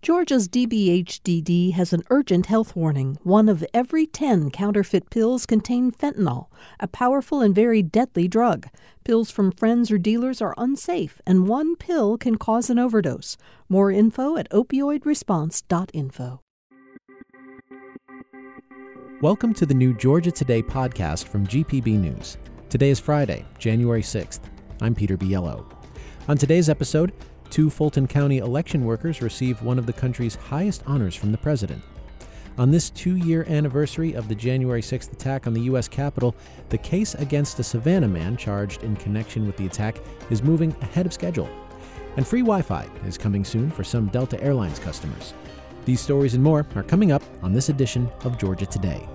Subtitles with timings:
[0.00, 3.18] Georgia's DBHDD has an urgent health warning.
[3.24, 6.46] One of every 10 counterfeit pills contain fentanyl,
[6.78, 8.68] a powerful and very deadly drug.
[9.02, 13.36] Pills from friends or dealers are unsafe, and one pill can cause an overdose.
[13.68, 16.40] More info at opioidresponse.info.
[19.20, 22.38] Welcome to the new Georgia Today podcast from GPB News.
[22.68, 24.42] Today is Friday, January 6th.
[24.80, 25.68] I'm Peter Biello.
[26.28, 27.12] On today's episode,
[27.50, 31.82] Two Fulton County election workers received one of the country's highest honors from the president.
[32.58, 35.88] On this two year anniversary of the January 6th attack on the U.S.
[35.88, 36.34] Capitol,
[36.68, 39.98] the case against a Savannah man charged in connection with the attack
[40.28, 41.48] is moving ahead of schedule.
[42.16, 45.34] And free Wi Fi is coming soon for some Delta Airlines customers.
[45.84, 49.08] These stories and more are coming up on this edition of Georgia Today.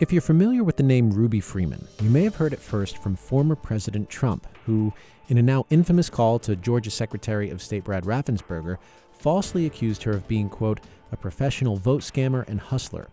[0.00, 3.14] If you're familiar with the name Ruby Freeman, you may have heard it first from
[3.14, 4.94] former President Trump, who,
[5.28, 8.78] in a now infamous call to Georgia Secretary of State Brad Raffensperger,
[9.12, 10.80] falsely accused her of being, quote,
[11.12, 13.10] a professional vote scammer and hustler.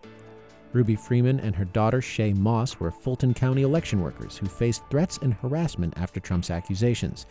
[0.72, 5.18] Ruby Freeman and her daughter Shaye Moss were Fulton County election workers who faced threats
[5.20, 7.26] and harassment after Trump's accusations.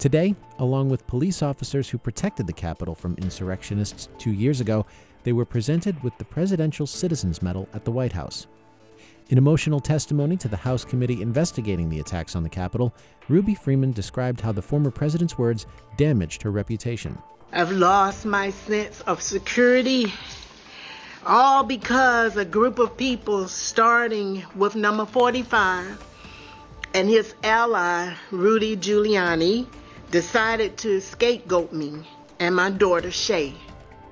[0.00, 4.84] Today, along with police officers who protected the Capitol from insurrectionists two years ago,
[5.22, 8.48] they were presented with the Presidential Citizens Medal at the White House.
[9.28, 12.92] In emotional testimony to the House committee investigating the attacks on the Capitol,
[13.28, 17.16] Ruby Freeman described how the former president's words damaged her reputation.
[17.52, 20.12] I've lost my sense of security,
[21.26, 26.06] all because a group of people, starting with number 45
[26.94, 29.66] and his ally, Rudy Giuliani,
[30.10, 32.04] decided to scapegoat me
[32.40, 33.54] and my daughter, Shaye.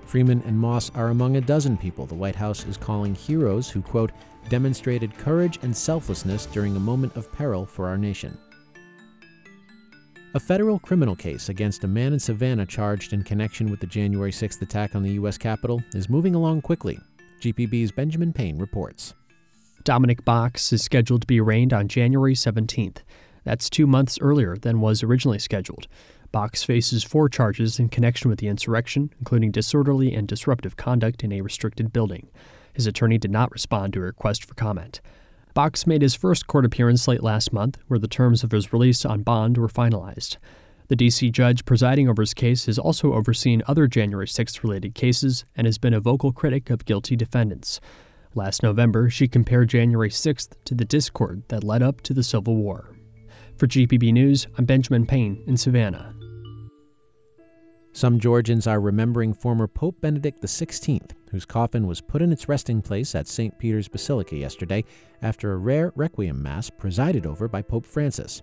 [0.09, 3.83] Freeman and Moss are among a dozen people the White House is calling heroes who,
[3.83, 4.11] quote,
[4.49, 8.39] demonstrated courage and selflessness during a moment of peril for our nation.
[10.33, 14.31] A federal criminal case against a man in Savannah charged in connection with the January
[14.31, 15.37] 6th attack on the U.S.
[15.37, 16.99] Capitol is moving along quickly.
[17.43, 19.13] GPB's Benjamin Payne reports.
[19.85, 23.03] Dominic Box is scheduled to be arraigned on January 17th.
[23.45, 25.87] That's two months earlier than was originally scheduled.
[26.31, 31.33] Box faces four charges in connection with the insurrection, including disorderly and disruptive conduct in
[31.33, 32.29] a restricted building.
[32.75, 35.01] His attorney did not respond to a request for comment.
[35.55, 39.05] Box made his first court appearance late last month, where the terms of his release
[39.05, 40.37] on bond were finalized.
[40.89, 41.31] The D.C.
[41.31, 45.77] judge presiding over his case has also overseen other January 6 related cases and has
[45.77, 47.81] been a vocal critic of guilty defendants.
[48.35, 52.57] Last November, she compared January 6th to the discord that led up to the Civil
[52.57, 52.95] War.
[53.57, 56.15] For GPB News, I'm Benjamin Payne in Savannah.
[57.99, 62.81] Some Georgians are remembering former Pope Benedict XVI, whose coffin was put in its resting
[62.81, 63.59] place at St.
[63.59, 64.85] Peter's Basilica yesterday
[65.21, 68.41] after a rare requiem mass presided over by Pope Francis.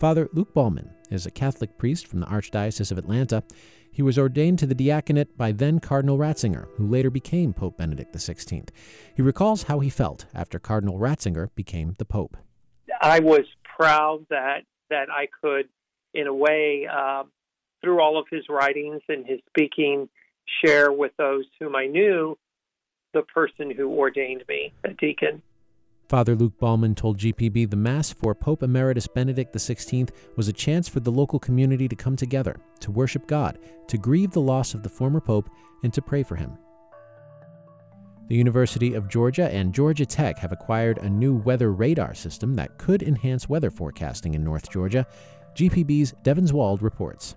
[0.00, 3.44] Father Luke Ballman is a Catholic priest from the Archdiocese of Atlanta.
[3.92, 8.12] He was ordained to the diaconate by then Cardinal Ratzinger, who later became Pope Benedict
[8.12, 8.70] XVI.
[9.14, 12.36] He recalls how he felt after Cardinal Ratzinger became the Pope.
[13.00, 15.68] I was proud that that I could,
[16.12, 17.22] in a way, uh,
[17.82, 20.08] through all of his writings and his speaking,
[20.64, 22.36] share with those whom I knew
[23.12, 25.42] the person who ordained me a deacon.
[26.08, 30.88] Father Luke Ballman told GPB the Mass for Pope Emeritus Benedict XVI was a chance
[30.88, 34.82] for the local community to come together, to worship God, to grieve the loss of
[34.82, 35.48] the former Pope,
[35.84, 36.58] and to pray for him.
[38.26, 42.76] The University of Georgia and Georgia Tech have acquired a new weather radar system that
[42.78, 45.06] could enhance weather forecasting in North Georgia.
[45.54, 47.36] GPB's Devins Wald reports.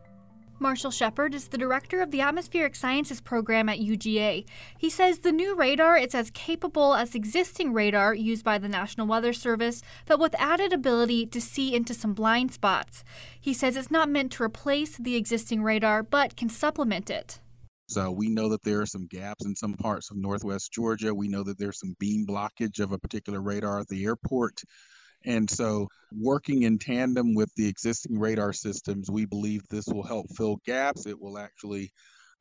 [0.63, 4.45] Marshall Shepherd is the director of the Atmospheric Sciences program at UGA.
[4.77, 9.05] He says the new radar is as capable as existing radar used by the National
[9.05, 13.03] Weather Service, but with added ability to see into some blind spots.
[13.41, 17.41] He says it's not meant to replace the existing radar, but can supplement it.
[17.89, 21.13] So we know that there are some gaps in some parts of Northwest Georgia.
[21.13, 24.63] We know that there's some beam blockage of a particular radar at the airport.
[25.25, 30.27] And so, working in tandem with the existing radar systems, we believe this will help
[30.35, 31.05] fill gaps.
[31.05, 31.91] It will actually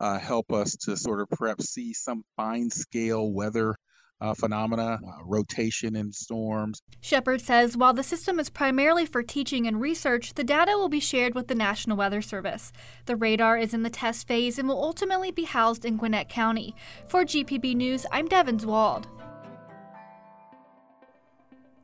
[0.01, 3.77] uh, help us to sort of perhaps see some fine scale weather
[4.23, 6.81] uh, phenomena, uh, rotation in storms.
[7.01, 11.01] Shepherd says while the system is primarily for teaching and research, the data will be
[11.01, 12.73] shared with the National Weather Service.
[13.07, 16.77] The radar is in the test phase and will ultimately be housed in Gwinnett County.
[17.09, 19.09] For GPB News, I'm Devins Wald.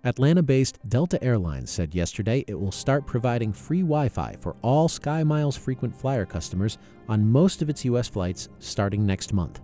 [0.04, 4.88] Atlanta based Delta Airlines said yesterday it will start providing free Wi Fi for all
[4.88, 6.78] SkyMiles frequent flyer customers
[7.08, 8.08] on most of its U.S.
[8.08, 9.60] flights starting next month.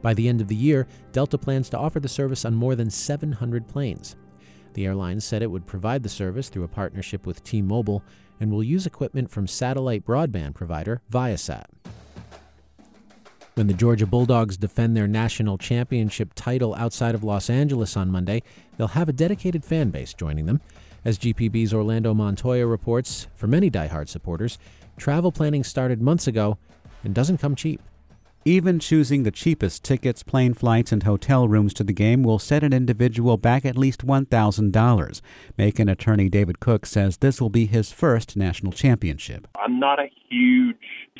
[0.00, 2.88] By the end of the year, Delta plans to offer the service on more than
[2.88, 4.14] 700 planes.
[4.74, 8.04] The airline said it would provide the service through a partnership with T Mobile
[8.38, 11.64] and will use equipment from satellite broadband provider Viasat.
[13.54, 18.42] When the Georgia Bulldogs defend their national championship title outside of Los Angeles on Monday,
[18.76, 20.60] they'll have a dedicated fan base joining them.
[21.04, 24.58] As GPB's Orlando Montoya reports, for many diehard supporters,
[24.96, 26.58] travel planning started months ago
[27.04, 27.80] and doesn't come cheap.
[28.44, 32.64] Even choosing the cheapest tickets, plane flights, and hotel rooms to the game will set
[32.64, 35.20] an individual back at least $1,000.
[35.56, 39.46] Macon attorney David Cook says this will be his first national championship.
[39.64, 40.76] I'm not a huge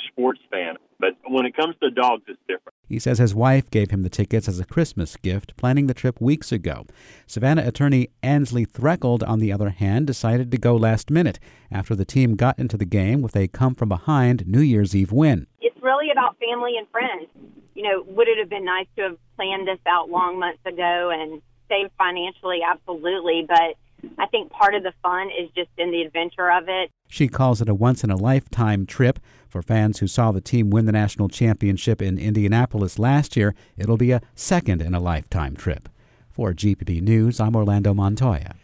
[0.08, 2.74] sports fan, but when it comes to dogs, it's different.
[2.88, 6.20] He says his wife gave him the tickets as a Christmas gift, planning the trip
[6.20, 6.86] weeks ago.
[7.26, 11.38] Savannah attorney Ansley Threlkeld, on the other hand, decided to go last minute
[11.70, 15.12] after the team got into the game with a come from behind New Year's Eve
[15.12, 17.28] win It's really about family and friends.
[17.74, 21.10] You know, would it have been nice to have planned this out long months ago
[21.12, 22.60] and saved financially?
[22.62, 23.44] Absolutely.
[23.48, 23.76] But
[24.18, 26.90] I think part of the fun is just in the adventure of it.
[27.08, 29.18] She calls it a once in a lifetime trip.
[29.54, 33.96] For fans who saw the team win the national championship in Indianapolis last year, it'll
[33.96, 35.88] be a second in a lifetime trip.
[36.32, 38.56] For GPB News, I'm Orlando Montoya.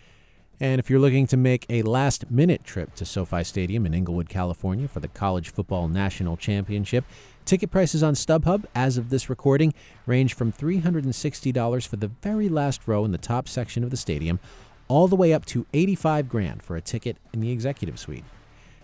[0.59, 4.29] And if you're looking to make a last minute trip to SoFi Stadium in Inglewood,
[4.29, 7.05] California for the College Football National Championship,
[7.45, 9.73] ticket prices on StubHub, as of this recording,
[10.07, 14.41] range from $360 for the very last row in the top section of the stadium,
[14.89, 18.25] all the way up to 85 grand for a ticket in the executive suite.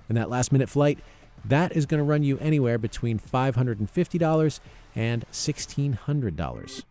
[0.09, 1.01] And that last minute flight,
[1.49, 4.61] that is going to run you anywhere between $550
[4.95, 6.83] and $1,600.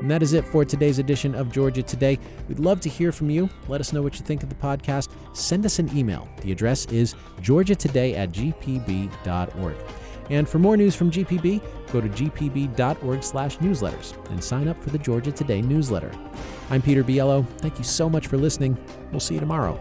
[0.00, 2.18] And that is it for today's edition of Georgia Today.
[2.48, 3.50] We'd love to hear from you.
[3.68, 5.10] Let us know what you think of the podcast.
[5.34, 6.26] Send us an email.
[6.40, 9.76] The address is georgiatoday at gpb.org.
[10.30, 11.60] And for more news from GPB,
[11.92, 16.12] go to gpb.org slash newsletters and sign up for the Georgia Today newsletter.
[16.70, 17.46] I'm Peter Biello.
[17.58, 18.78] Thank you so much for listening.
[19.10, 19.78] We'll see you tomorrow.